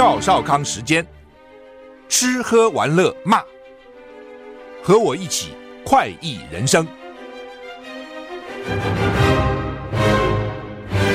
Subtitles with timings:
[0.00, 1.06] 赵少康时间，
[2.08, 3.42] 吃喝玩乐骂，
[4.82, 5.50] 和我一起
[5.84, 6.88] 快意人生。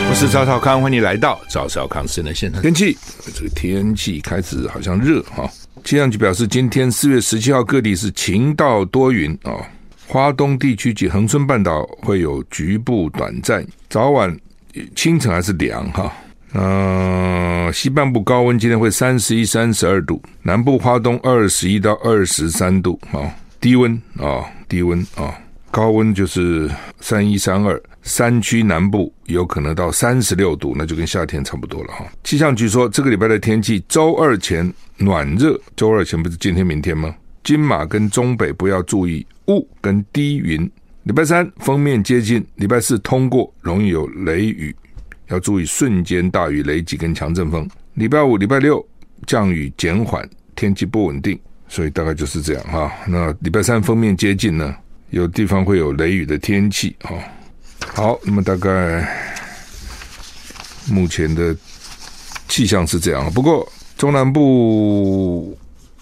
[0.07, 2.61] 我是赵少康，欢迎你来到赵少康时间的现场。
[2.61, 2.95] 天气，
[3.33, 5.49] 这个天气开始好像热哈。
[5.83, 9.67] 气象局表示，今天四月十七号各地是晴到多云啊，
[10.07, 14.39] 华东地区及恒春半岛会有局部短暂，早晚
[14.95, 16.13] 清晨还是凉哈。
[16.53, 23.29] 呃，西半部高温今天会三十一、三十二度，南部花东二十一到二十三度啊，
[23.59, 25.35] 低温啊，低温啊，
[25.69, 26.69] 高温就是
[27.01, 32.05] 三一、三二，山区南部有可能到三十六度，那就跟夏天差不多了哈。
[32.23, 37.13] 气象局说，这个礼拜的天气，周二前暖热，周二前不是今天、明天吗？
[37.43, 40.69] 金马跟中北部要注意雾跟低云。
[41.03, 44.75] 礼拜三锋面接近，礼拜四通过，容易有雷雨。
[45.27, 47.67] 要注意瞬间大雨、雷击跟强阵风。
[47.95, 48.85] 礼拜五、礼拜六
[49.25, 52.91] 降雨减缓，天气不稳定，所以大概就是这样哈。
[53.07, 54.75] 那礼拜三锋面接近呢，
[55.09, 57.17] 有地方会有雷雨的天气哈。
[57.93, 59.07] 好，那么大概
[60.89, 61.55] 目前的
[62.47, 63.31] 气象是这样。
[63.31, 63.67] 不过
[63.97, 65.57] 中南部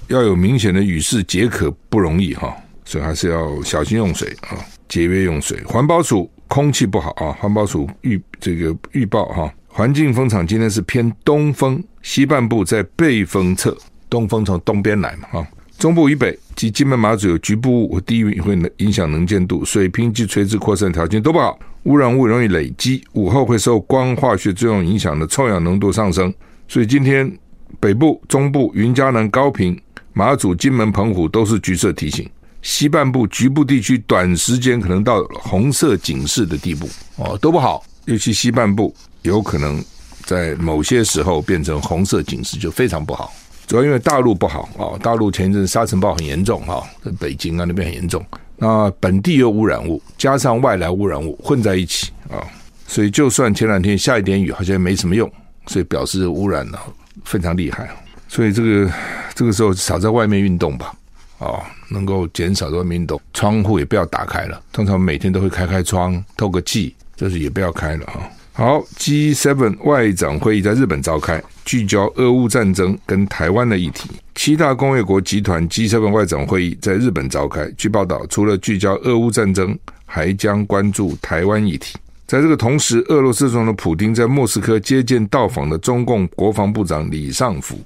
[0.08, 4.58] 要有明显的雨势解渴不容易哈，所以还是要小心用水啊，
[4.90, 5.64] 节约用水。
[5.64, 6.30] 环保署。
[6.54, 7.36] 空气不好啊！
[7.40, 13.76] 环保署预这个预报哈，环境风场今天是偏东风，西半部在背风侧，
[14.08, 15.48] 东风从东边来嘛哈。
[15.80, 26.32] 中部以北及金门马祖有局部雾和低云会影响能见度，水平及垂直扩散条件都不好，污染物容易累积，午后会受光化学作用影响的臭氧浓度上升，
[26.68, 27.36] 所以今天
[27.80, 29.76] 北部、中部、云嘉南、高屏、
[30.14, 32.30] 马祖、金门、澎湖都是橘色提醒。
[32.64, 37.84] 西半部局部地区短时间可能到红色警示的地步哦，都不好。
[38.06, 39.84] 尤其西半部有可能
[40.26, 43.32] 在某些时候变成红色警示，就非常不好。
[43.68, 48.26] 主要因为大陆不好啊，大陆前一阵沙尘暴很严重哈，在北京啊那边很严重。
[48.58, 52.40] 那本地有污染物，加上外来污染物混在一起啊，
[52.88, 55.30] 所以就算前两天下一点雨，好像也没什么用，
[55.68, 56.78] 所以表示污染呢
[57.26, 57.90] 非常厉害。
[58.28, 58.92] 所以这个
[59.36, 60.94] 这个时候少在外面运动吧。
[61.44, 64.62] 哦，能够减少外面运动，窗户也不要打开了。
[64.72, 68.22] 通常每天都会开开窗透个气，就是也不要开了哈。
[68.56, 74.10] 好，G7 外长会议在日本召开，聚焦俄乌战争跟台湾的议题。
[74.36, 81.98] 七大工业国集团 G7 外长会议在日本召开，据报道，除了聚焦俄乌战争，还将关注台湾议题。
[82.28, 87.80] 在这个同时，俄罗斯总统普丁在莫斯科接见到访的中共国防部长李尚福。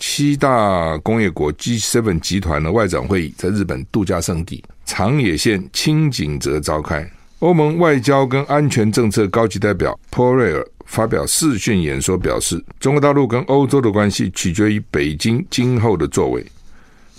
[0.00, 7.08] 七大工业国 G7 集团的外长会议在日本度假胜地长野县轻井泽召开。
[7.40, 16.44] 欧盟外交跟安全政策高级代表波瑞尔发表视讯演说，表示中国大陆跟欧洲的关系取决于北京今后的作为，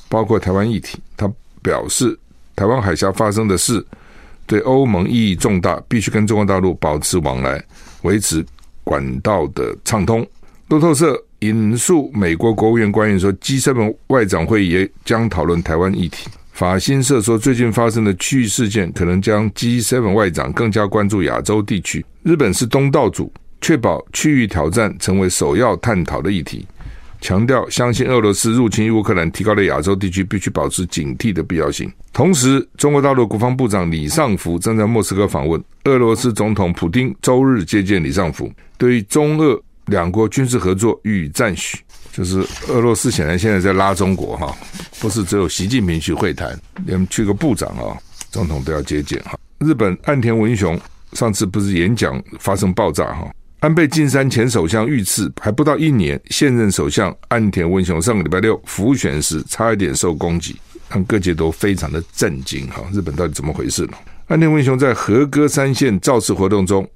[0.09, 0.97] 包括台湾议题。
[1.15, 1.31] 他
[1.61, 2.17] 表示，
[2.55, 3.85] 台湾海峡发生的事
[4.47, 7.63] 对欧盟意义重大，必须跟中国大陆保持往来，
[8.01, 8.43] 维持
[8.83, 10.27] 管道的畅通。
[10.67, 11.23] 路透社。
[11.41, 16.29] 引述美国国务院官员说，G7 外长会议也将讨论台湾议题。
[16.51, 22.05] 法新社说，最近发生的区域事件可能将 G7 外长更加关注亚洲地区。
[22.21, 26.67] 日本是东道主，确保区域挑战成为首要探讨的议题，
[27.19, 31.91] 强调相信俄罗斯入侵乌克兰提高了亚洲地区必须保持警惕的必要性。
[32.13, 39.59] 同时，中国大陆国防部长李尚福正在莫斯科访问，俄罗斯总统普丁周日接见李尚福，对于中俄。
[39.91, 41.77] 两国军事合作予以赞许，
[42.11, 44.55] 就是俄罗斯显然现在在拉中国哈，
[44.99, 47.95] 不是只有习近平去会谈，连去个部长啊、
[48.31, 49.37] 总统都要接见哈。
[49.59, 50.79] 日本岸田文雄
[51.13, 53.29] 上次不是演讲发生爆炸哈，
[53.59, 60.55] 安倍晋三前首相遇刺还不到一年，现任首相岸田文雄上个礼拜六辅选时差一点受攻击，
[60.89, 62.81] 让各界都非常的震惊哈。
[62.93, 63.93] 日本到底怎么回事呢？
[64.27, 66.89] 岸田文雄在和歌山县造势活动中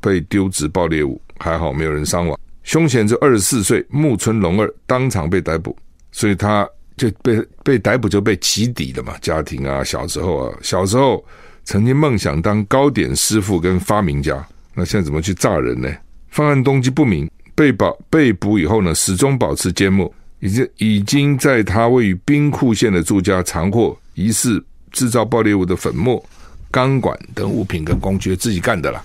[0.00, 1.20] 被丢掷爆裂物。
[1.38, 2.38] 还好没有人伤亡。
[2.62, 5.76] 凶嫌是二十四岁木村隆二当场被逮捕，
[6.10, 9.14] 所以他就被被逮捕就被起底了嘛。
[9.20, 11.24] 家庭啊，小时候啊，小时候
[11.64, 14.44] 曾经梦想当糕点师傅跟发明家，
[14.74, 15.88] 那现在怎么去炸人呢？
[16.30, 26.22] 犯案动机不明，被保被捕以后呢，始终保持缄默，已经已经在他位于兵库县的住家藏获疑似制造爆裂物的粉末、
[26.70, 29.02] 钢管等物品跟工具，自己干的了。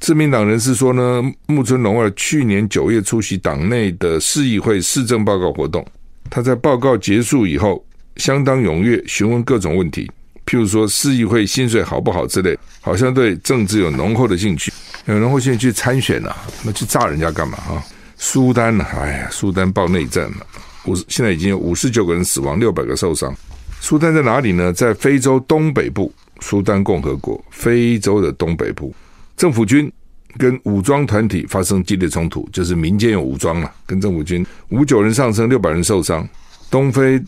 [0.00, 5.86] 自民党人士说呢，木村隆二去年九月出席党内的市议会市政报告活动，
[6.30, 7.84] 他在报告结束以后，
[8.16, 10.10] 相当踊跃询问各种问题，
[10.46, 14.72] 譬如说市议会薪水好不好之类，好像对政治有浓厚的兴趣，
[15.04, 17.84] 有浓厚兴趣去参选啊，那去炸人家干嘛啊？
[18.16, 18.86] 苏丹呢？
[18.98, 20.46] 哎呀，苏丹爆内战了，
[20.86, 23.34] 五现在已经有五十九个人死亡，六百个受伤。
[23.82, 24.72] 苏丹在哪里呢？
[24.72, 26.10] 在非洲东北部，
[26.40, 28.94] 苏丹共和国，非洲的东北部。
[29.40, 29.90] 政府军
[30.36, 36.28] 跟武装团体发生激烈冲突，就是民间有武装了，跟政府军五九人丧生，六百人受伤。
[36.70, 37.18] 东非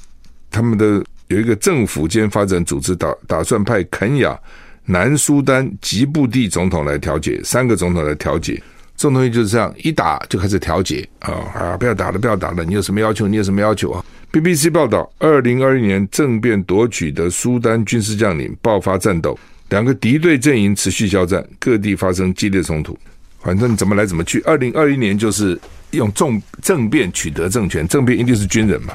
[0.50, 4.38] 他们的有一个政府间发展组织打打算派肯亚、
[4.84, 8.62] 南苏丹吉布地总统来调解，三个总统来调解。
[8.94, 11.76] 这种东西就是这样一打就开始调解啊啊！
[11.78, 12.62] 不要打了，不要打了！
[12.62, 13.26] 你有什么要求？
[13.26, 19.36] 你有什么要求啊？BBC 报道，二零二一年政变夺取的苏丹军事将领爆发战斗。
[19.72, 22.96] 两个敌对阵营持续交战，各地发生激烈冲突。
[23.40, 24.38] 反正怎么来怎么去。
[24.42, 25.58] 二零二一年就是
[25.92, 28.94] 用重政变取得政权，政变一定是军人嘛。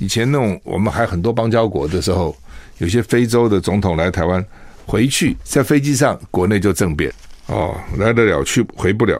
[0.00, 2.36] 以前那种我们还很多邦交国的时候，
[2.78, 4.44] 有些非洲的总统来台湾，
[4.84, 7.10] 回去在飞机上国内就政变
[7.46, 9.16] 哦，来得了去回不了，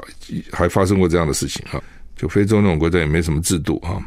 [0.50, 1.80] 还发生过这样的事情哈。
[2.16, 4.02] 就非洲那种国家也没什么制度哈，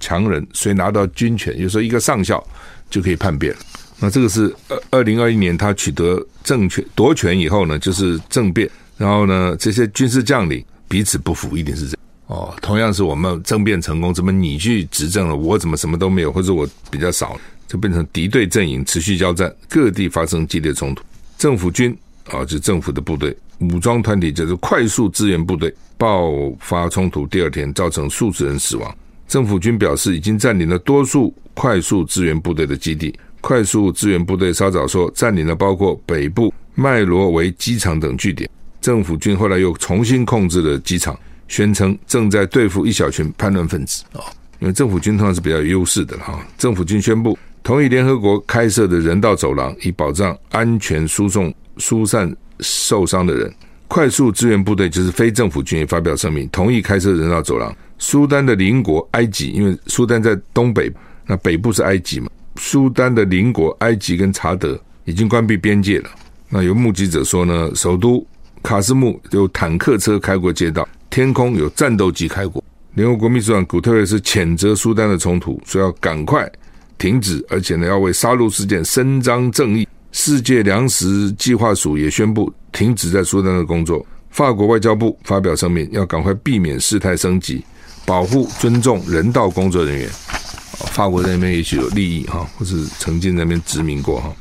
[0.00, 2.42] 强人谁拿到军权，有时候一个上校
[2.88, 3.54] 就可以叛变。
[4.02, 12.54] 那这个是二二零二一年他取得政权夺权以后呢，就是政变，然后呢，这些军事将领彼此不服，一定是这样哦。
[12.62, 17.38] 同样是我们政变成功，怎么你去执政了，我怎么什么都没有，或者我比较少，
[17.68, 21.04] 就变成敌对阵营持续交战，各地发生激烈冲突。
[21.36, 21.94] 政府军
[22.30, 28.96] 啊，就政府的部队，武装团体就是快速支援部队，爆发冲突，第二天造成数十人死亡。
[29.28, 33.14] 政府军表示已经占领了多数快速支援部队的基地。
[33.40, 38.48] 快速支援部队稍早说占领了包括北部麦罗维机场等据点，
[38.80, 44.20] 政府军后来又重新控制了机场，宣称正在对付一小群叛乱分子啊。
[44.60, 46.38] 因为政府军通常是比较有优势的哈。
[46.58, 53.52] 政府军宣布同意联合国开设的人道走廊，以保障安全输送疏散受伤的人。
[53.88, 57.74] 快速支援部队就是非政府军也发表声明，同意开设人道走廊。
[57.98, 60.90] 苏丹的邻国埃及，因为苏丹在东北，
[61.26, 62.28] 那北部是埃及嘛。
[62.62, 66.10] 苏丹的邻国埃及跟查德已经关闭边界了。
[66.50, 68.24] 那有目击者说呢，首都
[68.62, 72.62] 卡斯木有坦克车开过街道，天空有战斗机开过。
[72.92, 76.48] 联合国秘书长古特雷斯谴责苏丹的冲突，说要赶快
[76.98, 79.88] 停止，而且呢要为杀戮事件伸张正义。
[80.12, 84.04] 世界粮食计划署也宣布停止在苏丹的工作。
[84.28, 87.64] 法国外交部发表声明，要赶快避免事态升级，
[88.04, 90.10] 保护尊重人道工作人员。
[90.86, 94.32] 法国在那边也许有利益哈，或是曾经在那边殖民过哈。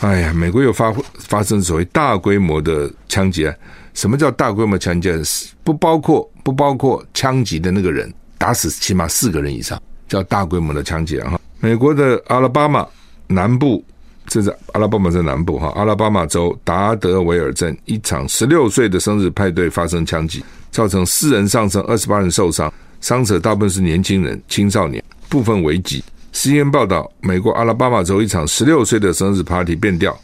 [0.00, 3.56] 哎呀，美国有发发生所谓大规模的枪击案。
[3.92, 5.20] 什么叫大规模枪击案？
[5.64, 11.40] 不包括不包括枪击的那个人打死起码四个人以上，叫大规模的枪击案哈。
[11.58, 12.86] 美国的阿拉巴马
[13.26, 13.84] 南部，
[14.26, 25.04] 这是阿拉巴马在南部哈，阿拉巴马州达德维尔镇一场十六岁的生日派对发生枪击，造成四人丧生，二十八人受伤，伤者大部分是年轻人、青少年。
[25.30, 26.04] 部分危急。
[26.34, 30.14] CNN 报道，美国阿拉巴马州一场十六岁的生日 party 变调，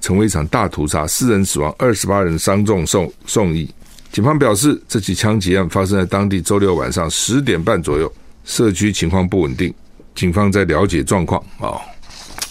[0.00, 3.68] 成为一场大屠杀，四人死亡，二十八人伤重送送医。
[4.10, 8.12] 警方表示，这起枪击案发生在当地周六晚上十点半左右，
[8.44, 9.72] 社区情况不稳定，
[10.14, 11.42] 警方在了解状况。
[11.58, 11.80] 啊，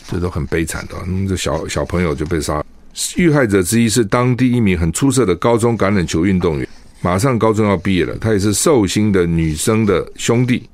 [0.07, 2.63] 这都很悲惨的，嗯，这小小朋友就被杀。
[3.15, 6.67] 遇害者之一是当地一名很出色的高中橄榄球运动员，
[7.01, 10.67] 马上高中要毕业了，他也是寿星的女生的兄弟。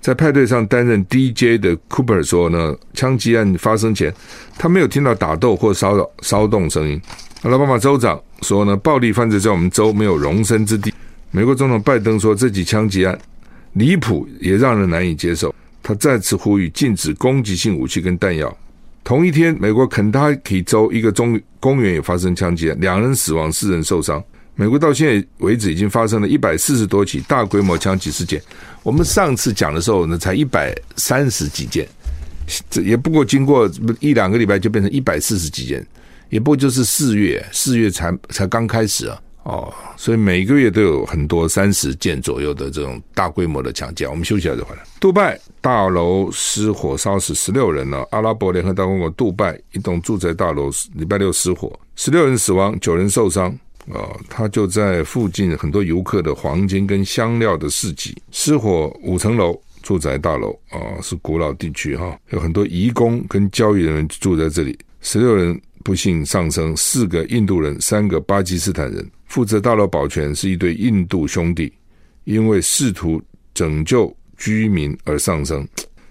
[0.00, 4.12] 在派对上担任 DJ 的 Cooper 说呢，枪击案发生前，
[4.56, 7.00] 他没有听到打斗或骚扰骚动声音。
[7.42, 10.92] 阿拉巴马州长说呢，暴力犯罪在我们州没有容身之地。
[11.30, 13.18] 美国总统拜登说，这起枪击案
[13.74, 15.54] 离谱也让人难以接受。
[15.82, 18.54] 他再次呼吁禁止攻击性武器跟弹药。
[19.04, 24.22] 同一天，美国肯塔基州一个中公园也发生枪击案，两人死亡，四人受伤。
[24.54, 28.42] 美国到现在为止已经发生了一百四十多起大规模枪击事件。
[28.82, 31.88] 我们上次讲的时候呢，才一百三十几件，
[32.68, 35.86] 这也不过经过一两个礼拜就变成一百四十几件，
[36.28, 44.04] 也不过就是四月，四月才才刚开始啊，哦，所以每个月都有很多三十件左右的这种大规模的枪击。
[44.04, 44.82] 我们休息一下就回来。
[44.98, 48.06] 杜拜大楼失火烧死十六人了。
[48.10, 53.56] 阿拉伯联合大公国杜拜一栋住宅大楼礼拜六失火，十六人死亡，九人受伤。
[53.92, 64.78] 啊，他就在附近很多游客的黄金跟香料的市集失火，五层楼住宅大楼啊，是古老地区哈，有很多移工跟交易人员住在这里。
[65.00, 69.10] 十六人不幸丧生，四个印度人，三个巴基斯坦人。
[69.26, 71.72] 负责大楼保全是一对印度兄弟，
[72.24, 73.22] 因为试图
[73.54, 75.66] 拯救居民而丧生，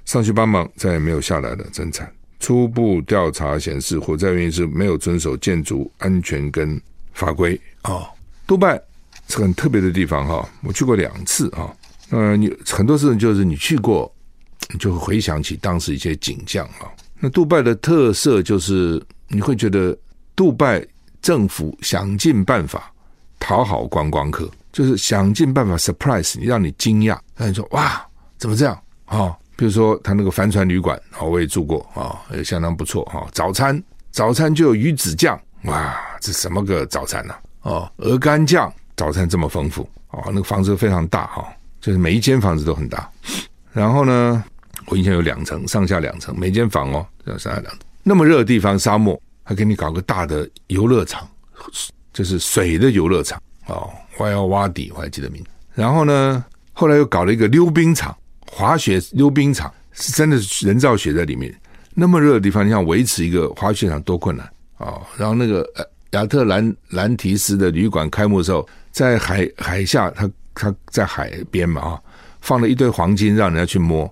[0.06, 2.10] 上去帮忙，再也没有下来了，真惨。
[2.40, 6.82] 初步调查显示，火灾原因是没有遵守建筑安全跟
[7.20, 7.60] 法规。
[7.84, 8.08] 哦，
[8.48, 8.82] 杜拜
[9.28, 11.70] 是很特别的地方哈，我去过两次啊。
[12.10, 14.12] 呃，你很多事情就是你去过，
[14.74, 16.88] 你就会回想起当时一些景象啊。
[17.20, 19.96] 那杜拜的特色就是你会觉得
[20.36, 20.84] 杜拜
[21.22, 22.92] 政府想尽办法
[23.40, 24.50] 讨好观光客。
[24.72, 28.00] 就是想尽办法 surprise 你，让你惊讶，让你说哇，
[28.38, 33.28] 怎么这样啊、比如说他那个帆船旅馆啊，我也住过啊，也相当不错哈。
[33.34, 41.48] 早餐早餐就有鱼子酱，哇，这什么个早餐呢、哦，鹅肝酱，早餐这么丰富哦，那个房子非常大哈，
[41.80, 43.10] 就是每一间房子都很大。
[43.72, 44.44] 然后呢，
[44.88, 47.80] 我印象有两层，上下两层，每间房哦，上下两层。
[48.04, 51.28] 那么热的地方，沙漠还给你搞个大的游乐场，
[52.12, 53.90] 就是水的游乐场哦。
[54.20, 55.50] 歪腰洼底，我还记得名字。
[55.74, 58.16] 然后呢，后来又搞了一个溜冰场，
[58.52, 61.54] 滑雪溜冰场是真的是人造雪在里面。
[61.94, 65.02] 那么热的地方，你想维持一个滑雪场多困难、哦！
[65.18, 72.01] 然后那个呃亚特兰兰提斯的旅馆开幕的时候，在海海下，他他在海边嘛啊，
[72.42, 74.12] 放了一堆黄金让人家去摸，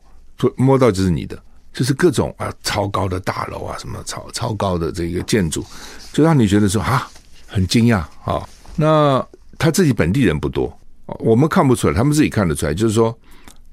[0.55, 1.41] 摸到就是你的，
[1.73, 5.65] 就是各种啊超高的大楼啊，什么超超高的这个建筑，
[6.13, 7.09] 就让你觉得说啊
[7.47, 9.25] 很惊讶啊、那
[9.57, 10.71] 他自己本地人不多，
[11.19, 12.73] 我们看不出来，他们自己看得出来。
[12.73, 13.17] 就是说，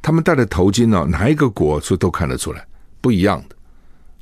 [0.00, 2.66] 他们戴的头巾呢，哪一个国说都看得出来，
[3.00, 3.56] 不一样的。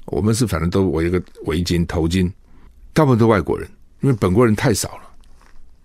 [0.06, 2.30] 我们是反正都围一个围巾、头巾，
[2.92, 3.70] 大部分都外国人，
[4.02, 5.02] 因为本国人太少了。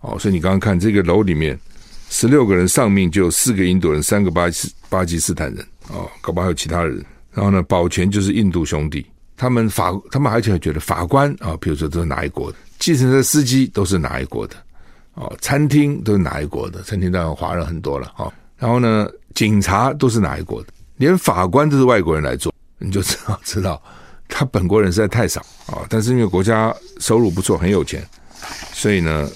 [0.01, 1.57] 哦，所以你刚刚看这个楼里面，
[2.09, 7.03] 十六个人丧命，就有四个印度人，三个巴基巴基斯坦人，哦，搞不好还有其他人。
[7.31, 9.05] 然后呢，保全就是印度兄弟，
[9.35, 14.55] 他们法，他们而且还觉得法官啊，比如说都是哪一国的，计程车司机都是哪一国的。
[15.15, 16.81] 哦，餐厅都是哪一国的？
[16.83, 18.31] 餐厅当然华人很多了，哈。
[18.57, 20.69] 然后呢，警察都是哪一国的？
[20.97, 23.81] 连法官都是外国人来做，你就知道知道，
[24.27, 25.85] 他本国人实在太少啊。
[25.89, 28.05] 但是因为国家收入不错，很有钱，
[28.73, 29.29] 所以呢，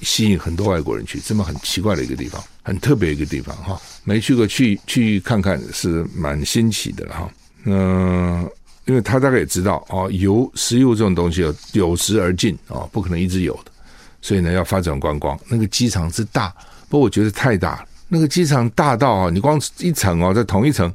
[0.00, 1.20] 吸引很多外国人去。
[1.20, 3.80] 这么很奇怪的一个地方，很特别一个地方，哈。
[4.04, 7.30] 没去过，去去看看是蛮新奇的，哈。
[7.64, 8.48] 嗯，
[8.84, 13.72] 因为他大概也知道，哦，油石油这种东西有有时而尽啊，不可能一直有的。
[14.20, 15.38] 所以呢，要发展观光。
[15.48, 16.54] 那个机场是大，
[16.88, 17.88] 不过我觉得太大了。
[18.08, 20.92] 那个机场大到啊，你光一层哦，在同一层，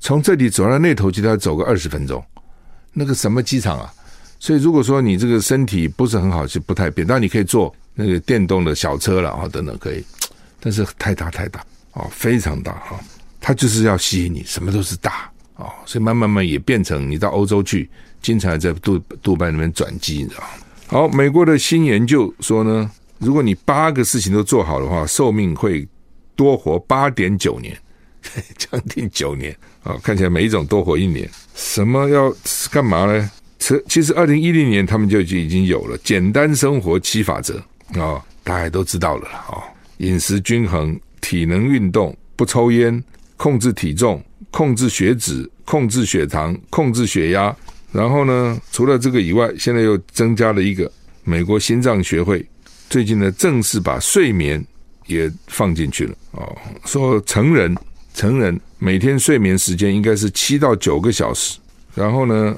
[0.00, 2.22] 从这里走到那头，就要走个二十分钟。
[2.98, 3.94] 那个什么机场啊？
[4.40, 7.06] 所以如果说你这个身体不是很好，是不太便。
[7.06, 10.04] 当然你可以坐那个电动的小车了啊，等等可以。
[10.60, 11.60] 但是太大太大
[11.92, 12.98] 啊，非常大哈。
[13.40, 15.70] 它就是要吸引你，什么都是大啊。
[15.86, 17.88] 所以慢慢慢也变成你到欧洲去，
[18.20, 20.42] 经常在杜杜拜那边转机，你知道？
[20.88, 25.86] 好，美国的新研究说呢，如果你八个事情都做好的话，寿命会
[26.34, 27.76] 多活八点九年，
[28.58, 29.96] 将近九年啊！
[30.02, 31.28] 看起来每一种多活一年。
[31.54, 32.34] 什么要
[32.70, 33.30] 干嘛呢？
[33.88, 37.62] 其实二零一零年他们就已经有了简单生活七法则
[37.94, 39.62] 啊，大家都知道了啊，
[39.98, 43.02] 饮食均衡、体能运动、不抽烟、
[43.36, 47.54] 控制体重、控制血脂、控制血糖、控制血压。
[47.90, 50.90] 然后呢，除了这个以外，现在又增加了一个
[51.24, 52.46] 美国心脏学会
[52.88, 54.64] 最近呢，正式把睡眠
[55.06, 56.56] 也放进去了哦。
[56.84, 57.74] 说成人
[58.18, 61.56] 成人每天睡眠时间应该是七到九个小时，
[61.94, 62.56] 然后呢，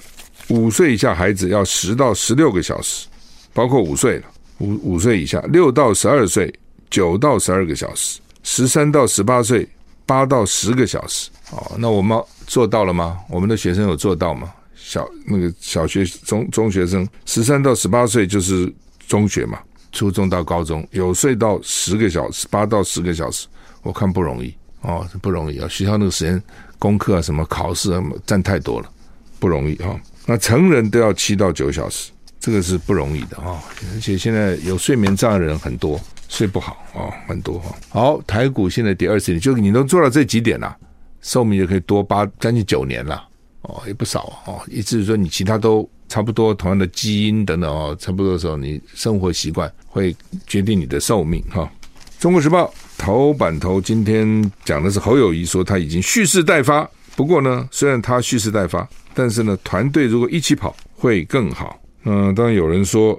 [0.48, 3.06] 五岁以下孩子要十到十六个小时，
[3.52, 4.24] 包括五岁了，
[4.56, 6.50] 五五岁以下六到十二岁
[6.88, 9.68] 九到十二个小时，十三到十八岁
[10.06, 11.28] 八到十个小时。
[11.50, 13.18] 哦，那我们做到了吗？
[13.28, 14.50] 我们的学生有做到吗？
[14.74, 18.72] 小那个小学中中学生十三到十八岁就是
[19.06, 19.58] 中学嘛，
[19.92, 23.46] 初中到高中有睡到十个小时，八到十个小时，
[23.82, 25.68] 我看不容易哦，不容易啊！
[25.68, 26.42] 学校那个时间
[26.78, 28.90] 功课啊，什么考试啊，占太多了，
[29.38, 30.00] 不容易哈、哦。
[30.26, 33.58] 那成人都要七到九小时，这个是不容易的啊、哦！
[33.94, 38.16] 而且现在有睡眠障碍的人很多，睡不好啊、哦，很多哈、哦。
[38.16, 40.76] 好，台股现在第二十点，就你能做到这几点了，
[41.20, 43.26] 寿命就可以多八将近九年了。
[43.62, 44.62] 哦，也不少哦。
[44.68, 51.70] 意思是说，你其他都差不多，同样的基因等等哦，差不多的时候，你生活习惯会决定你的寿命哈。
[52.22, 52.64] 《中国时报》
[53.00, 61.80] 头版头今天讲的是侯友谊说他已经蓄势待发，不过呢，虽然他蓄势待发，但是呢，团队如果一起跑会更好。
[62.04, 63.18] 嗯、当然有人说，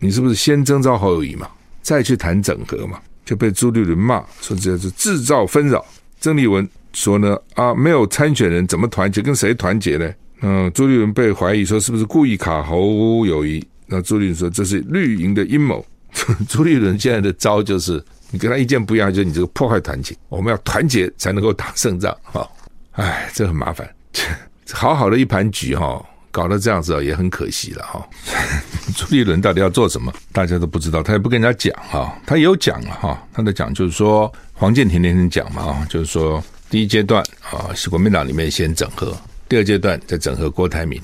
[0.00, 1.48] 你是不是先征召侯友谊嘛，
[1.80, 2.98] 再去谈整合嘛？
[3.24, 5.84] 就被朱立伦骂说这是制造纷扰。
[6.20, 9.22] 曾丽文说呢，啊，没有参选人怎么团结？
[9.22, 10.12] 跟谁团结呢？
[10.40, 13.64] 嗯、朱立伦被怀疑说是不是故意卡侯友谊？
[13.86, 15.86] 那朱立伦说这是绿营的阴谋。
[16.48, 20.16] 朱立伦现在的招就是，你跟他意见不一样，就是你这个破坏团结。
[20.28, 22.16] 我们要团结才能够打胜仗。
[22.22, 22.48] 哈，
[22.92, 23.88] 哎，这很麻烦。
[24.72, 28.08] 好好的一盘局哈，搞得这样子也很可惜了哈。
[28.94, 30.12] 朱立伦到底要做什么？
[30.32, 32.16] 大家都不知道，他也不跟人家讲哈。
[32.24, 39.16] 他也有讲了哈，他的讲就是说，黄建庭那天讲嘛，就是说第一阶段啊是国民党里面先整合，
[39.48, 41.00] 第二阶段再整合郭台铭，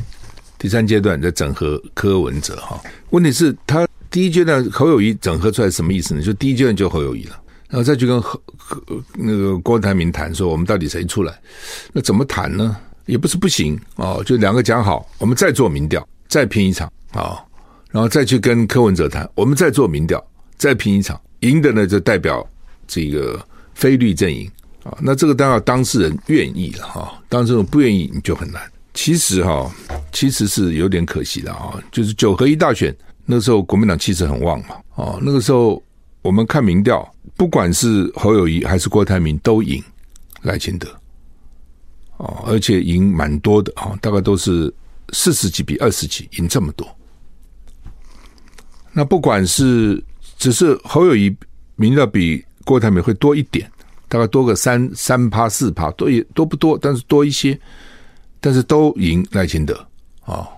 [0.58, 2.80] 第三阶段再整合柯文哲哈。
[3.10, 3.85] 问题是，他。
[4.16, 6.22] 第一阶段侯友谊整合出来什么意思呢？
[6.22, 8.40] 就第一阶段就侯友谊了，然后再去跟侯
[9.12, 11.38] 那个郭台铭谈说，我们到底谁出来？
[11.92, 12.74] 那怎么谈呢？
[13.04, 17.44] 也不是不行哦，就两个讲好，我们再做民调，再拼一场啊、
[17.90, 22.42] 然后再去跟柯文哲谈，我们再做民调，再拼一场，赢的呢就代表
[22.88, 23.38] 这个
[23.74, 24.50] 非绿阵营
[24.82, 28.62] 啊、那这个当然当事人愿意了哈，当事人不愿意你就很难。
[28.94, 29.70] 其实哈、
[30.10, 32.96] 其实是有点可惜的啊、就是九合一大选。
[33.28, 35.82] 那时候国民党气势很旺嘛，哦，那个时候
[36.22, 39.82] 我们看民调，不管是侯友谊还是郭台铭都赢
[40.42, 40.88] 赖清德，
[42.18, 44.72] 哦，而且赢蛮多的啊，大概都是
[45.12, 46.86] 四十几比二十几赢这么多。
[48.92, 50.00] 那不管是
[50.38, 51.36] 只是侯友谊
[51.74, 53.68] 民调比郭台铭会多一点，
[54.08, 57.58] 大概多个三三趴四趴，多也多不多，但是多一些，
[58.40, 59.74] 但是都赢赖清德
[60.24, 60.48] 啊，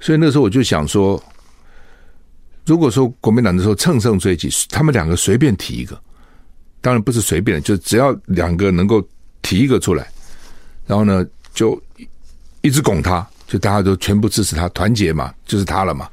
[0.00, 1.22] 所以那时候我就想说。
[2.64, 6.00] 如果说国民党的时候乘胜追击，他们两个随便提一个，
[6.80, 9.02] 当然不是随便，就只要两个能够
[9.42, 10.06] 提一个出来，
[10.86, 11.80] 然后呢就
[12.60, 16.08] 一直拱他，就大家都全部支持他，团结嘛，就是他了嘛。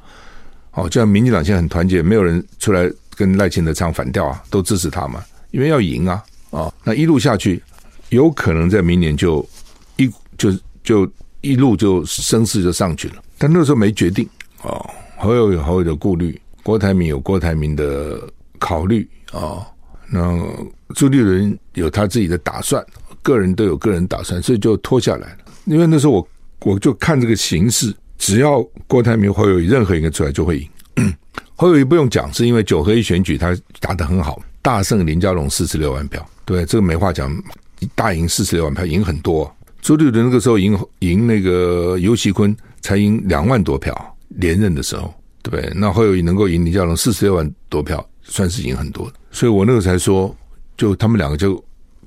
[0.71, 6.23] 哦，就像民进党现在很团结，没有人出来跟赖清德唱反调啊，都支持他嘛，因为要赢啊。
[6.51, 7.61] 哦，那一路下去，
[8.09, 9.47] 有可能在明年就
[9.97, 10.51] 一就
[10.83, 14.27] 就一路就声势就上去了，但那时候没决定
[14.63, 14.89] 哦。
[15.19, 18.21] 侯友有侯友的顾虑，郭台铭有郭台铭的
[18.57, 19.65] 考虑啊、哦。
[20.09, 20.39] 那
[20.95, 22.83] 朱立伦有他自己的打算，
[23.21, 25.37] 个人都有个人打算，所以就拖下来了。
[25.65, 26.27] 因为那时候我
[26.61, 30.69] 我就看这个形势，只要郭台铭、侯友任何一个出来就会赢。
[31.55, 37.29] 侯友宜不用讲，是因为九合一选举他打得很好，大胜林佳龙四十六万票，对，这个没话讲，
[37.93, 39.53] 大赢四十六万票，赢很多。
[39.81, 44.15] 朱立伦那个时候赢赢那个游锡堃才赢两万多票。
[44.29, 45.71] 连任的时候，对不对？
[45.75, 49.11] 那侯友宜能够赢李佳龙四十六万多票，算是赢很多。
[49.31, 50.35] 所以我那个才说，
[50.77, 51.63] 就他们两个就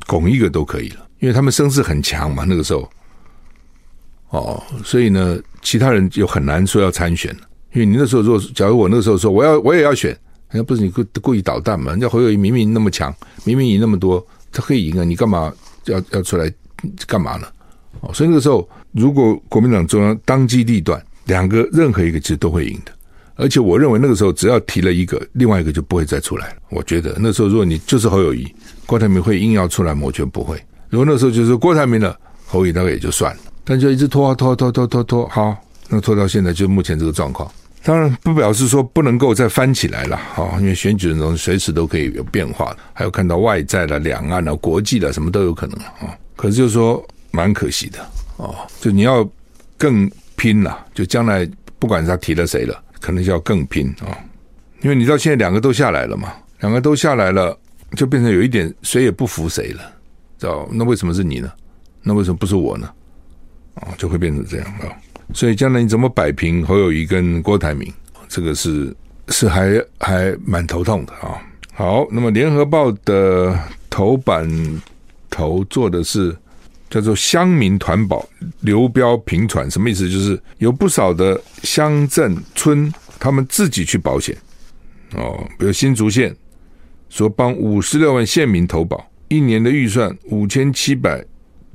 [0.06, 2.44] 拱一个都可以了，因为他们声势很强嘛。
[2.46, 2.88] 那个时候，
[4.30, 7.34] 哦，所以呢，其他人就很难说要参选。
[7.72, 10.10] 因为你那时候，如果假如我那个时候说我要我也要选，
[10.50, 11.90] 人家不是你故故意捣蛋嘛？
[11.92, 15.52] 人家侯友宜明明那么强，明明赢那么多，他可以赢啊，你干嘛
[15.86, 16.52] 要要出来
[17.06, 17.46] 干嘛呢？
[18.00, 21.04] 哦，所以那个时候，如果国民党中央当机立断。
[21.24, 22.92] 两个任何一个其实都会赢的，
[23.36, 26.56] 而且我认为那个时候只要提了一个，另外一个就不会再出来了。
[26.70, 28.52] 我觉得那时候如果你就是侯友谊，
[28.86, 30.60] 郭台铭会硬要出来，我觉得不会。
[30.90, 35.56] 如果那时候就是郭台铭了，侯友宜大概也就算了，但就一直拖啊拖拖拖拖拖，好，
[35.88, 37.50] 那拖到现在就目前这个状况。
[37.84, 46.16] 当然不表示说不能够再翻起来了，好，因为选举的东西随时都可以有变化，还有看到外在的两岸的国际的什么都有可能啊。
[46.36, 47.98] 可是就是说蛮可惜的
[48.36, 49.28] 哦，就你要
[49.78, 50.10] 更。
[50.42, 54.10] 拼了，就将来不管他提了谁了，可能就要更拼啊！
[54.80, 57.56] 因为你知道现在两个都下来了嘛，两个都下来了，
[57.94, 59.80] 就变成有一点谁也不服谁了，
[60.40, 60.68] 知道？
[60.72, 61.48] 那为什么是你呢？
[62.02, 62.90] 那为什么不是我呢？
[63.74, 64.90] 啊，就会变成这样啊！
[65.32, 67.88] 所以将来你怎么摆平侯友谊跟郭台铭，
[68.28, 68.92] 这个是
[69.28, 71.38] 是还还蛮头痛的啊！
[71.72, 73.56] 好，那么联合报的
[73.88, 74.50] 头版
[75.30, 76.36] 头做的是。
[76.92, 78.28] 叫做乡民团保，
[78.60, 80.10] 流标频传，什么意思？
[80.10, 84.36] 就是有不少的乡镇村，他们自己去保险
[85.14, 85.42] 哦。
[85.58, 86.36] 比如新竹县
[87.08, 91.24] 说帮五十六万县民投保，一年的预算五千七百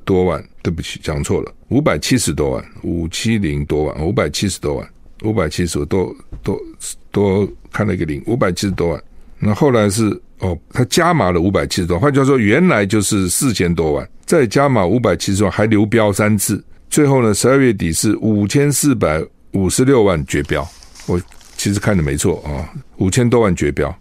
[0.05, 4.87] 多万，对不起，讲错了，五百七十多万，五七零多万，五百七十多万，
[5.23, 6.61] 五百七十多多
[7.09, 9.03] 多看了一个零，五百七十多万。
[9.39, 14.07] 那后来是哦，他加码了五百七十多万，换句话说，原来就是四千多万。
[14.25, 19.23] 再加码五百七十万，还流标三次，最后呢，十二月底是五千四百
[19.53, 20.67] 五十六万绝标。
[21.07, 21.19] 我
[21.55, 23.95] 其实看的没错啊，五千多万绝标，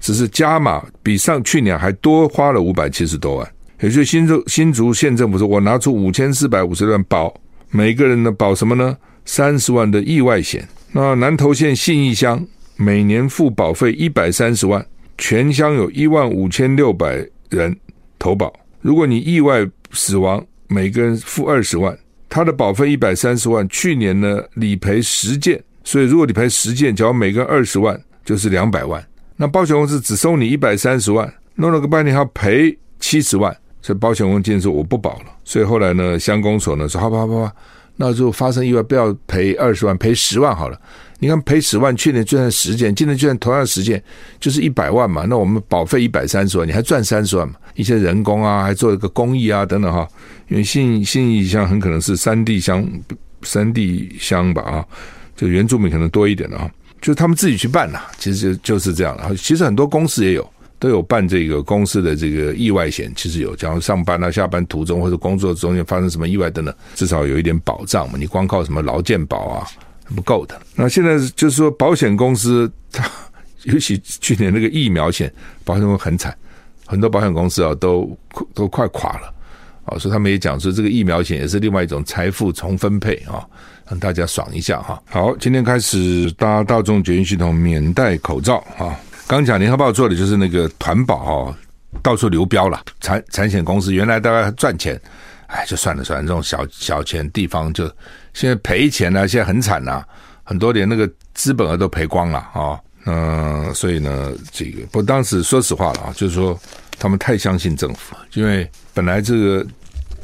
[0.00, 3.52] 只是加码比上去年还多花了五百七十多万。
[3.80, 7.32] 也就是新竹新竹县政府说，我拿出五千四百五十万保
[7.70, 8.96] 每个人呢保什么呢？
[9.26, 10.66] 三十万的意外险。
[10.92, 12.42] 那南投县信义乡
[12.76, 14.84] 每年付保费一百三十万，
[15.18, 17.76] 全乡有一万五千六百人
[18.18, 18.52] 投保。
[18.80, 21.96] 如果你意外死亡，每个人付二十万，
[22.28, 23.68] 他的保费一百三十万。
[23.68, 29.04] 去年呢理赔十件，所以如果理赔十件，只要每个人二十万，就是两百万。
[29.36, 35.26] 那保险公司只收你一百三十万，弄了个半天还要赔七十万，所以保险公司说我不保了。
[35.44, 37.52] 所以后来呢，乡公所呢说好吧好吧好吧，
[37.96, 40.80] 那就发生意外不要赔二十万，赔十万好了。
[41.18, 44.02] 你看赔十万，去年就算十件，今年就算同样十件，
[44.38, 45.24] 就是一百万嘛。
[45.28, 47.54] 那我们保费一百三十万，你还赚三十万嘛？
[47.74, 50.06] 一些人工啊，还做一个公益啊等等哈。
[50.48, 52.86] 因为信信义乡很可能是山地乡，
[53.42, 54.84] 山地乡吧啊，
[55.34, 56.70] 就原住民可能多一点的啊。
[57.00, 59.36] 就他们自己去办呐，其实就就是这样的。
[59.36, 68.18] 其实很多公司也有，都有办这个公司的这个意外险，其实有，假如上班啊、下班途中或者工作中间发生什么意外等等，至少有一点保障嘛。
[68.18, 69.66] 你光靠什么劳健保啊，
[70.14, 70.60] 不够的。
[70.74, 73.10] 那现在就是说，保险公司它
[73.64, 75.32] 尤其去年那个疫苗险，
[75.64, 76.36] 保险公司很惨，
[76.86, 78.16] 很多保险公司啊都
[78.54, 79.34] 都快垮了
[79.84, 79.98] 啊。
[79.98, 83.44] 所以他们也讲说，这个疫苗险也是另外一种财富重分配啊。
[83.88, 85.00] 让大家爽一下哈！
[85.08, 88.98] 好，今天开始搭大众捷运系统免戴口罩啊！
[89.28, 91.56] 刚讲联合报做的就是那个团保哈，
[92.02, 92.82] 到处流标了。
[93.00, 95.00] 产产险公司原来大概赚钱，
[95.46, 97.88] 哎，就算了算了，这种小小钱地方就
[98.36, 100.04] 现在赔钱了，现在很惨呐，
[100.44, 102.78] 很多连那个资本额都赔光了啊！
[103.06, 106.58] 嗯，所以呢，这个不当时说实话了啊，就是说
[106.98, 109.66] 他们太相信政府，因为本来这个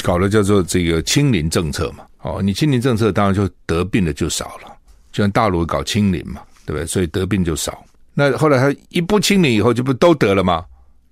[0.03, 2.05] 搞的叫做这个清零政策嘛。
[2.20, 4.77] 哦，你清零政策当然就得病的就少了，
[5.11, 6.85] 就像大陆搞清零嘛，对不对？
[6.85, 7.83] 所以得病就少。
[8.12, 10.62] 那后来他一不清零以后，就不都得了吗？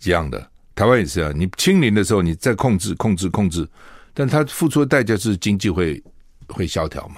[0.04, 1.32] 一样的，台湾也是啊。
[1.34, 3.66] 你清零的时候，你再控制、控制、控制，
[4.12, 6.02] 但他付出的代价是经济会
[6.52, 7.16] 会萧条嘛，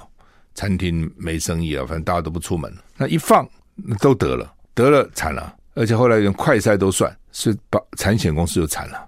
[0.55, 2.73] 餐厅没生意啊，反正大家都不出门。
[2.97, 8.99] 那一放，那都得了，得了惨了，而且后来连快筛都算，是把产险公司就惨了，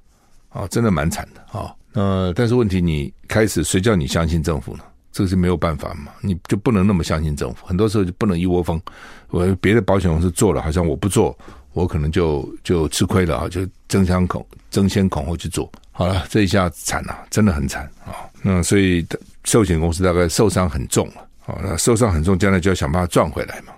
[0.51, 1.61] 啊、哦，真的蛮惨的啊。
[1.61, 4.83] 哦呃，但是问题，你开始谁叫你相信政府呢？
[5.13, 7.65] 这个是没有办法嘛，你就不能那么相信政府。
[7.65, 8.83] 很多时候就不能一窝蜂。
[9.29, 11.39] 我别的保险公司做了，好像我不做，
[11.73, 15.71] 我可能就就吃亏了啊，就争先恐争先恐后去做。
[15.93, 18.27] 好了，这一下惨了，真的很惨啊。
[18.43, 19.07] 那所以
[19.45, 21.27] 寿险公司大概受伤很重了。
[21.41, 23.73] 好，那受伤很重，将来就要想办法赚回来嘛，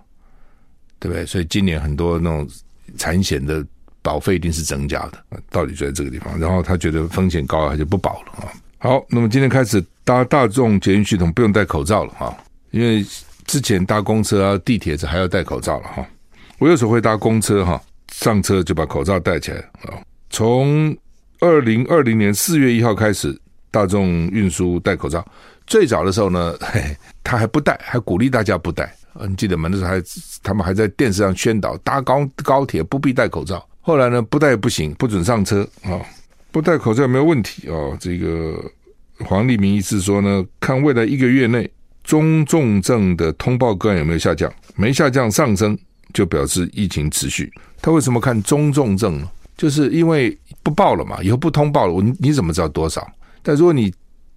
[0.99, 1.27] 对不对？
[1.27, 2.49] 所以今年很多那种
[2.97, 3.65] 产险的。
[4.03, 5.19] 保费一定是增加的，
[5.51, 6.39] 道理就在这个地方。
[6.39, 8.53] 然后他觉得风险高，他就不保了啊。
[8.79, 12.33] 好，那么今天开始搭大众捷运系统不用戴口罩了哈，
[12.71, 13.05] 因为
[13.47, 16.07] 之前搭公车啊、地铁是还要戴口罩了哈。
[16.61, 19.99] 我有时候会搭公车哈，上车就把口罩戴起来啊。
[20.31, 20.97] 从
[21.41, 23.37] 二零二零年四月一号开始，
[23.73, 25.27] 大众运输戴口罩。
[25.67, 28.95] 最早的时候呢，嘿，他还不戴，还鼓励大家不戴。
[29.27, 29.69] 你记得吗？
[29.71, 30.03] 那时候还
[30.43, 33.67] 他们还在电视上宣导，搭高高铁不必戴口罩。
[33.81, 36.07] 后来呢，不戴不行，不准上车啊、哦！
[36.51, 37.97] 不戴口罩没有问题哦。
[38.01, 38.63] 这个
[39.25, 41.71] 黄立明医师说呢，看未来一个月内
[42.05, 45.79] 中重症的通报个案有没有下降，没下降上升，
[46.13, 47.51] 就表示疫情持续。
[47.81, 49.31] 他为什么看中重症呢？
[49.57, 53.07] 就是因为不报了嘛，以后不通报了，你你怎么知道多少？
[53.43, 53.93] 但如果你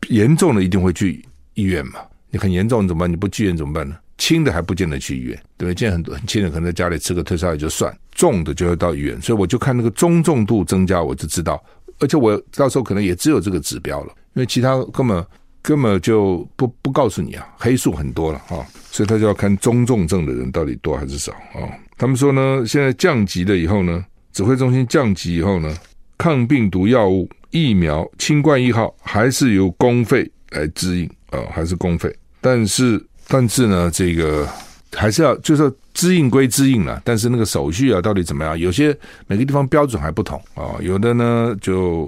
[0.07, 1.99] 严重的，一定会去医院嘛。
[2.31, 3.11] 你很严重怎么办？
[3.11, 3.95] 你不去医院怎么办呢？
[4.17, 5.79] 轻的还不见得去医院，对不对？
[5.79, 7.95] 现在很多很轻的可能在家里吃个退烧药就算。
[8.11, 11.63] 重的就要到医院，所以我就看那个中重度增加，我就知道，
[11.99, 15.25] 而且我到时候可能也只有这个指标了，因为其他根本
[15.61, 18.59] 根本就不不告诉你啊，黑数很多了啊，
[18.91, 21.63] 所以他就要看中重症的人到底多还是少啊。
[21.97, 25.73] 他们说呢，现在降级了以后呢，指挥中心降级以后呢，
[26.19, 34.47] 抗病毒药物疫苗清冠一号还是由公费来支应啊，还是公费，但是但是呢，这个。
[34.91, 38.57] 还是要就是支应归支应了，但是那个手续啊，到底怎么样？
[38.57, 38.87] 有些
[39.27, 42.07] 每个地方标准还不同啊、有的呢就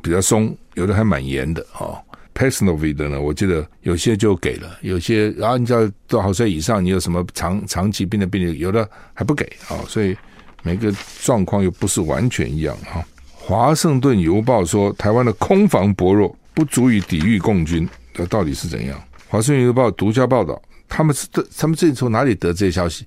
[0.00, 2.00] 比较松，有的还蛮严的啊。
[2.34, 10.16] Paxlovid 的呢，我记得有些就给了，有些然后你知道多少岁以上，你有什么长长期病的病例，有的还不给啊、哦，所以
[10.62, 10.90] 每个
[11.22, 13.04] 状况又不是完全一样哈。
[13.44, 18.96] 华盛顿邮报说，台湾的空防薄弱，不足以抵御共军，这到底是怎样？
[19.28, 20.62] 华盛顿邮报独家报道。
[20.88, 23.04] 他们是的，他们这从哪里得这些消息？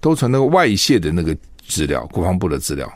[0.00, 1.36] 都从那个外泄的那个
[1.68, 2.90] 资料，国防部的资料。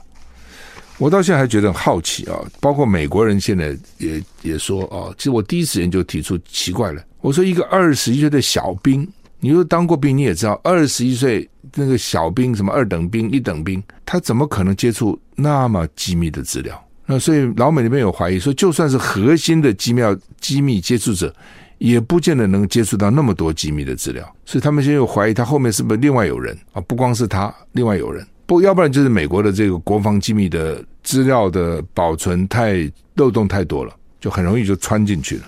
[0.96, 2.40] 我到现在还觉得很好奇啊！
[2.58, 7.04] 包括美国人现在也也说啊，其实我第一时间就提出奇怪了。
[7.20, 9.06] 我说一个二十一岁的小兵，
[9.40, 16.84] 你说当过兵，你也知道，二十一岁那个小兵，什么二等兵、一等兵，他怎么可能接触那么机密的资料？
[17.06, 20.02] 那所以老美那边有怀疑说，就算是核心的机密
[20.40, 21.34] 机密接触者，
[21.78, 24.30] 也不见得能接触到那么多机密的资料。
[24.44, 26.80] 所以他们现在有怀疑，他后面是不是另外有人啊？
[26.82, 28.26] 不光是他，另外有人。
[28.44, 35.44] 不，要不然就是美国的这个国防机密的资料的保存太漏洞太多了，就很容易就穿进去了。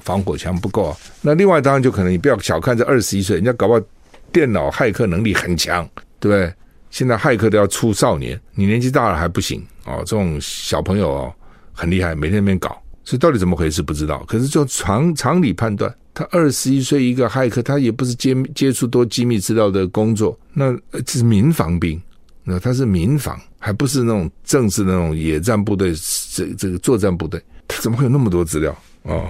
[0.00, 0.96] 防火墙不够啊。
[1.20, 3.80] 那另外当然就可能你不要小看这二十一岁，人家搞不好
[4.32, 6.52] 电脑骇客能力很强，对不对？
[6.90, 9.98] 现在骇客都要出少年，你年纪大了还不行哦。
[9.98, 11.34] 这种小朋友哦
[11.72, 14.24] 很厉害，每天那边搞，所以到底怎么回事不知道。
[14.28, 20.72] 可是就常常理判断，他二十一岁一个骇客，他也不是接接触多机密资料的工作，那
[21.04, 22.00] 这是民防兵。
[22.46, 25.94] 那他是民防，还不是那种正式的那种野战部队，
[26.34, 28.70] 这这个作战部队，他怎么会有那么多资料
[29.02, 29.28] 啊、哦？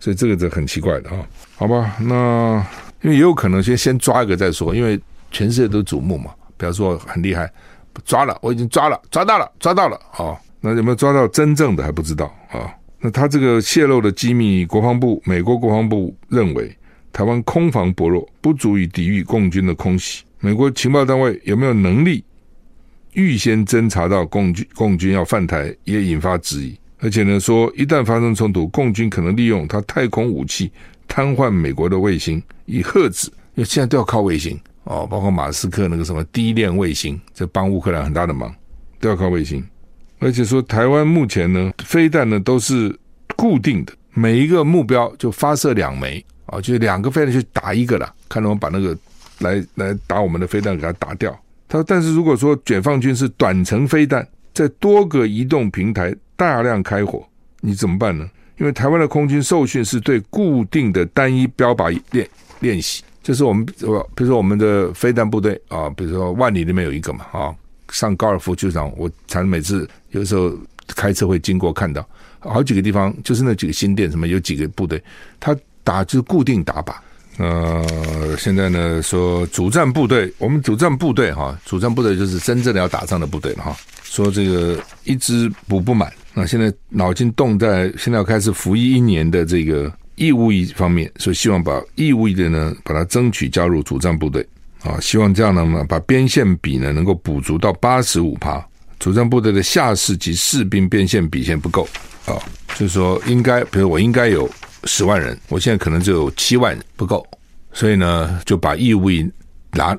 [0.00, 2.64] 所以这个就很奇怪的啊、好吧，那
[3.02, 6.30] 因为也有可能先先抓一个再说，因为全世界都瞩目嘛。
[6.56, 7.48] 比方说很厉害，
[8.04, 16.76] 抓了，我已经抓了，抓到了，抓到了啊、那有没有抓到真正的还不知道啊、那他这个泄露的机密，国防部美国国防部认为
[17.12, 20.24] 台湾空防薄弱，不足以抵御共军的空袭。
[20.40, 22.24] 美国情报单位有没有能力？
[23.12, 26.78] 预先侦查到共军共军要犯台，也引发质疑。
[27.00, 30.70] 而且呢，说一旦发生冲突，共军可能利用他太空武器
[31.06, 33.28] 瘫痪美国的卫星，以吓止。
[33.54, 38.54] 因为现在都要靠卫星哦，包括马斯克那个什么低链卫星，这帮乌克兰很大的忙，
[39.00, 39.64] 都要靠卫星。
[40.20, 42.96] 而且说台湾目前呢，飞弹呢都是
[43.36, 48.96] 固定的，每一个目标就发射两枚啊，就两个飞弹去打一个了，看能不能把那个
[49.38, 51.36] 来来打我们的飞弹给它打掉。
[51.68, 57.26] 他但是如果说解放军是短程飞弹，在多个移动平台大量开火，
[57.60, 58.30] 你怎么办呢？
[58.58, 62.28] 因为台湾的空军受训是对固定的单一标靶练
[62.60, 63.74] 练习，就是我们比
[64.22, 67.54] 如说我们的飞弹部队啊，比如说万里那边有一个嘛啊，
[67.90, 70.56] 上高尔夫球场，我常每次有时候
[70.94, 75.02] 开车会经过看到好几个地方，就是那几个新店什么有几个部队，
[75.40, 76.94] 他打就是固定打靶。
[77.38, 83.76] 呃，现在呢说主战部队，我们主战部队哈，主战部队就是真正的要打仗的部队了哈。
[84.02, 94.44] 说这个一支补不满，那现在脑筋动在现在要开始服役一年的这个义务役方面，所以希望把义务役的呢，把它争取加入主战部队
[94.82, 98.60] 啊，希望这样呢，把边线比呢能够补足到八十五趴。
[98.98, 101.88] 主战部队的下士及士兵边线比线不够
[102.26, 102.34] 啊，
[102.74, 104.50] 就是说应该，比如我应该有。
[104.84, 107.26] 十万人，我现在可能只有七万不够，
[107.72, 109.28] 所以呢，就把义务役
[109.72, 109.96] 拉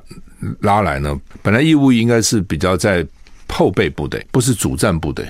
[0.60, 1.18] 拉来呢。
[1.42, 3.06] 本来义务役应该是比较在
[3.48, 5.26] 后备部队，不是主战部队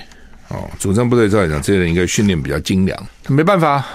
[0.49, 0.69] 哦。
[0.79, 3.85] 主战部队照来讲，这些人应该训练比较精良，没办法，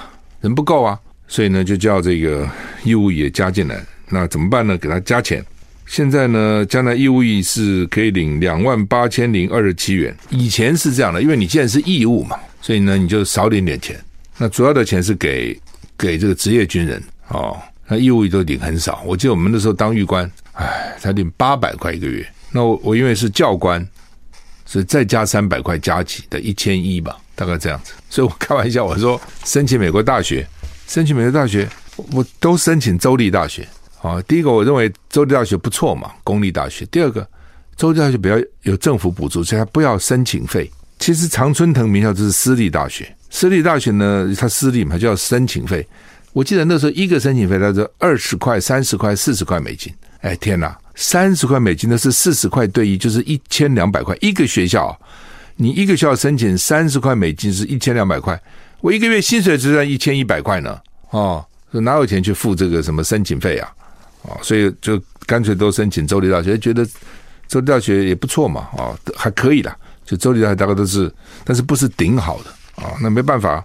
[0.40, 2.48] 人不够啊，所以呢，就叫这个
[2.84, 3.80] 义务役也加进来。
[4.08, 4.76] 那怎么办呢？
[4.78, 5.44] 给他加钱。
[5.86, 10.14] 现在呢，将来义务役是可以领两万八千零二十七元。
[10.30, 13.96] 以前是这样的，因为你既然是义务嘛，所以呢，你就少领点钱。
[14.38, 15.59] 那主要的钱是给
[15.96, 19.03] 给这个职业军人哦，那义务役都领很少。
[19.07, 22.27] 我记得我们那时候当狱官，哎，才领八百块一个月。
[22.51, 23.87] 那我我因为是教官，
[24.64, 27.92] 所以再加三百块加起的一千一吧，大概这样子。
[28.11, 30.46] 所以我开玩笑我说，申请美国大学，
[30.87, 31.68] 申请美国大学，
[32.12, 33.66] 我都申请州立大学
[34.03, 36.85] 啊、第一个我认为州立大学不错嘛，公立大学。
[36.87, 37.27] 第二个，
[37.75, 40.70] 州立大学比较有政府补助，所以他不要申请费。
[40.99, 43.15] 其实常春藤名校就是私立大学。
[43.30, 45.86] 私立大学呢，它私立嘛，就要申请费。
[46.32, 49.92] 我记得那时候一个申请费，它是二十块、三十块、四十块美金。
[50.20, 54.98] 哎，天哪，三十块美金那是四十块对一，就是一千两百块一个学校。
[55.56, 58.38] 你一个学校申请三十块美金是一千两百块，
[58.80, 60.78] 我一个月薪水只赚一千一百块呢。
[61.10, 63.72] 哦，哪有钱去付这个什么申请费啊？
[64.22, 66.86] 哦，所以就干脆都申请州立大学，觉得
[67.48, 68.68] 州立大学也不错嘛。
[68.76, 71.10] 哦，还可以啦，就州立大学大概都是，
[71.44, 72.52] 但是不是顶好的。
[72.76, 73.64] 啊，那没办法，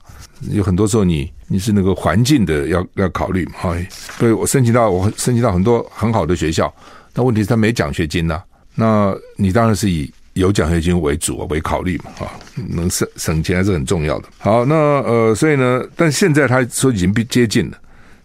[0.49, 3.75] 有很多时候你你是那个环境的要要考虑嘛，哈，
[4.17, 6.73] 所以我申请到我申请到很多很好的学校，
[7.13, 8.41] 那问题是他没奖学金呐、
[8.75, 12.31] 那你当然是以有奖学金为主为考虑嘛，哈，
[12.69, 14.29] 能省省钱还是很重要的。
[14.37, 17.77] 好，那呃，所以呢，但现在他说已经接近了，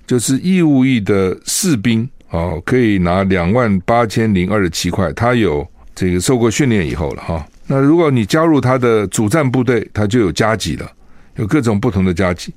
[0.07, 7.45] 就是义务役的士兵哦，可以拿两万八千零二十七块，他有这个受过训练以后了哈。
[7.67, 10.91] 那如果你加入他的主战部队，他就有加级了，
[11.37, 12.55] 有各种不同的加级。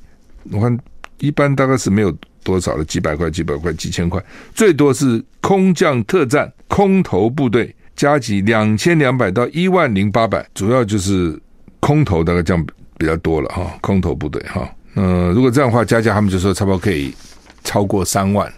[0.52, 0.78] 我看
[1.18, 11.38] 一般大概是没有多少的，几百块、几百块、几千块，最多是空降特战空投部队加级两千两百到一万零八百，主要就是
[11.80, 12.66] 空投大概这样
[12.98, 14.70] 比较多了哈，空投部队哈。
[14.96, 17.14] 嗯，如果这样的话加加，他们就说差不多可以
[17.64, 18.52] 超过三万，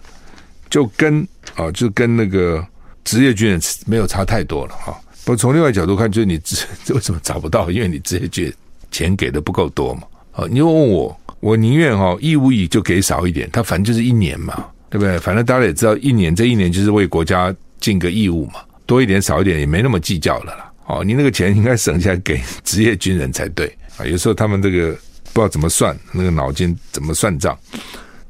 [0.69, 2.65] 就跟啊就跟那个
[3.03, 4.99] 职业军人没有差太多了哈。
[5.23, 6.57] 不从另外角度看，就是你这
[6.95, 7.69] 为什么找不到？
[7.69, 8.53] 因为你职业军
[8.89, 10.03] 钱给的不够多嘛。
[10.33, 15.19] 哦，你问我，我宁愿哈义务役就给少一点，他反正就是一年嘛，对不对？
[15.19, 20.71] 反正大家也知道，一年这一年就是为国家尽个义务嘛，多一点少一点也没那么计较了啦。
[20.87, 24.05] 哦，你那个钱应该省下来给职业军人才对啊。
[24.05, 24.91] 有时候他们这个
[25.33, 27.57] 不知道怎么算，那个脑筋怎么算账，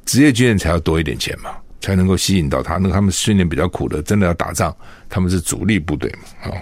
[0.05, 2.77] 职业军人才要多一点钱嘛，才能够吸引到他。
[2.77, 4.75] 那他们训练比较苦的，真的要打仗，
[5.09, 6.19] 他们是主力部队嘛。
[6.39, 6.57] 好，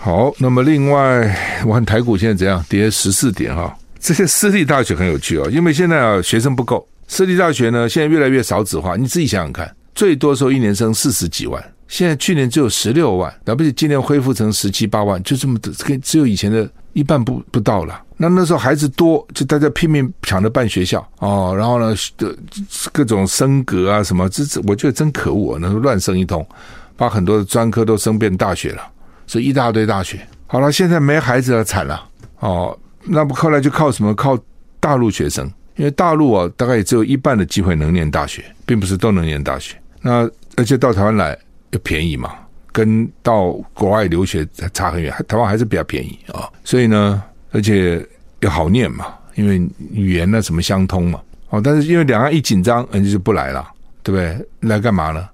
[0.00, 2.64] 好，那么另外，我看台股现在怎样？
[2.68, 3.76] 跌十四点哈。
[3.98, 8.96] 这些私立大学很有趣哦，因为现在啊学生不够，私立大学呢现在越来越少子化。
[8.96, 18.00] 你自己想想看，最多时候一年生四十几万，现在去年只有十六万，了不起今年恢复成十七八万，就这么的，跟只有以前的一半不不到了。
[18.16, 21.92] 那那时候孩子多，就大家拼命抢着办学校哦，然后呢，
[22.92, 26.46] 各种升格啊什么，这这我觉得真可恶啊，那乱升一通，
[26.96, 28.82] 把很多的专科都升变大学了，
[29.28, 30.18] 所以一大堆大学。
[30.48, 32.04] 好了，现在没孩子了，惨了
[32.40, 32.76] 哦。
[33.04, 34.12] 那不后来就靠什么？
[34.14, 34.36] 靠
[34.80, 39.76] 大陆学生，因为大陆啊，大概也只有一半的机会能念大学，并不是都能念大学。
[40.00, 41.38] 那而且到台湾来
[41.70, 42.34] 又便宜嘛，
[42.72, 46.48] 跟到国外留学差很远，台湾还是比较便宜啊。
[46.64, 48.04] 所以呢，而且
[48.40, 49.60] 又好念嘛，因为
[49.92, 51.20] 语言呢什么相通嘛。
[51.50, 53.66] 哦，但是因为两岸一紧张，人家就不来了，
[54.02, 54.68] 对不对？
[54.68, 55.28] 来干嘛呢？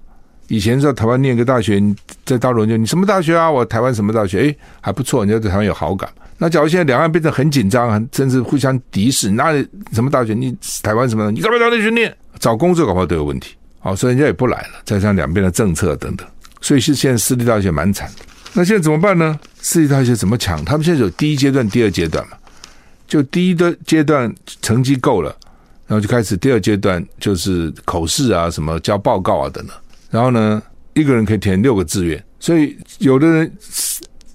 [0.47, 1.81] 以前在台湾念个大学，
[2.25, 3.49] 在大陆就你什么大学啊？
[3.49, 4.39] 我台湾什么大学？
[4.41, 6.09] 诶，还不错，人家对台湾有好感。
[6.37, 9.53] 那假如现在两岸变得很紧张，甚至互相敌视，那
[9.93, 10.33] 什么大学？
[10.33, 11.31] 你台湾什么？
[11.31, 12.15] 你干嘛到那去念？
[12.39, 13.55] 找工作搞不好都有问题。
[13.79, 14.81] 好，所以人家也不来了。
[14.83, 16.27] 再加上两边的政策等等，
[16.59, 18.09] 所以是现在私立大学蛮惨。
[18.53, 19.39] 那现在怎么办呢？
[19.61, 20.63] 私立大学怎么抢？
[20.65, 22.37] 他们现在有第一阶段、第二阶段嘛？
[23.07, 25.35] 就第一的阶段成绩够了，
[25.87, 29.75] 然后就开始第二阶段，就是口试啊，什么交报告啊等等。
[30.09, 30.61] 然后呢，
[30.93, 33.51] 一个人可以填六个志愿，所以有的人。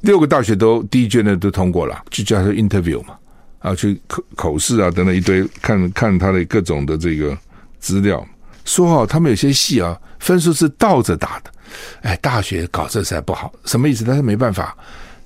[0.03, 3.19] 六个大学都第一阶段都通过了，就叫他 interview 嘛，
[3.59, 7.37] 啊，去口口试啊，等等一堆，看看他的各种的这个
[7.81, 8.27] 资料。
[8.65, 11.51] 说哦他们有些系啊，分数是倒着打的，
[12.01, 14.03] 哎，大学搞这才不好，什么意思？
[14.07, 14.75] 但是没办法，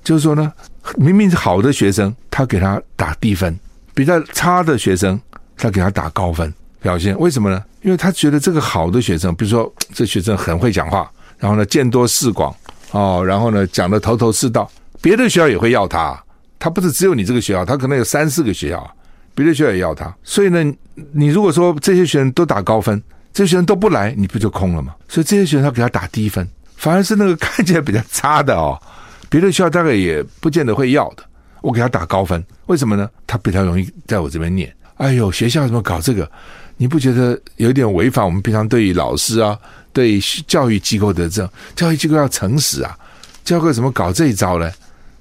[0.03, 0.51] 就是说呢，
[0.97, 3.57] 明明是好的学生，他给他打低分，
[3.93, 5.17] 比较差的学生，
[5.55, 6.53] 他给他打高分
[6.85, 7.17] 表现。
[7.17, 7.63] 为什么呢？
[7.81, 12.55] 因为他觉得这个好的学生，比如说 这学生很会讲话，然后呢，见多识广。
[12.91, 14.69] 哦，然后呢，讲得头头是道，
[15.01, 16.23] 别的学校也会要他，
[16.59, 18.95] 他不是只有你这个学校，他可能有三四个学校，
[19.33, 20.15] 别的学校也要他。
[20.23, 20.63] 所以呢，
[21.11, 23.01] 你如果说这些学生都打高分，
[23.33, 24.93] 这些学生都不来，你不就空了吗？
[25.09, 28.79] 所以这些学生他给他打低分，反而是那个看起来比较差的哦，
[29.27, 31.23] 别的学校大概也不见得会要的，
[31.61, 33.09] 我给他打高分，为什么呢？
[33.25, 34.71] 他比较容易在我这边念。
[34.97, 36.29] 哎呦，学校怎么搞这个？
[36.77, 39.57] 你不觉得有点违反我们平常对于老师啊？
[39.93, 42.97] 对教育机构的这种教育机构要诚实啊，
[43.45, 44.69] 教会怎么搞这一招呢？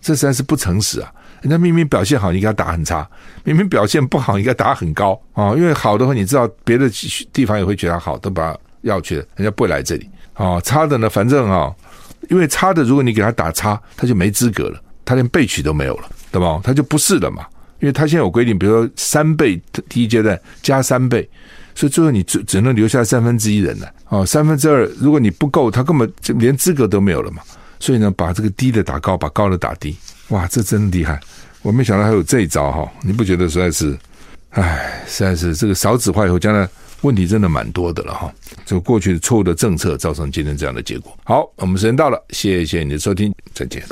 [0.02, 1.10] 这实在是不诚实啊！
[1.42, 3.06] 人家明明表现好，你给他打很差；
[3.44, 5.54] 明明表现不好，你给他打很高啊、哦！
[5.56, 6.90] 因为好的话，你知道别的
[7.32, 10.62] 地方也会觉得好，都把他要去了，人家不会来这里啊、哦。
[10.64, 11.76] 差的呢，反正啊、哦，
[12.28, 16.60] 因为差的，如果你给他打差，他就没资格了，他连备取都没有了，对吧？
[16.64, 17.46] 他就不是了嘛，
[17.84, 21.28] 因为他现在有规定，比如说三倍第一阶段加三倍。
[21.74, 27.42] 所以最后你只只能留下三分之一人了哦，三分之二如果你不够，他根本就连资格都没有了嘛。
[27.78, 29.94] 所以呢，把这个低的打高，把高的打低，
[30.28, 31.20] 哇，这真厉害！
[31.60, 33.98] 我没想到还有这一招哈，你不觉得实在是，
[34.50, 36.66] 唉，实在是这个少子化以后，将来
[37.02, 38.32] 问题真的蛮多的了哈。
[38.64, 41.12] 这个过去的错误的政策造成今天这样的结果。
[41.24, 43.82] 好，我们时间到了，谢谢你的收听，再见。